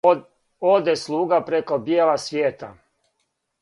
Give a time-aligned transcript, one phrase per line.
[0.71, 2.75] Оде слуга преко б'јела св'јета,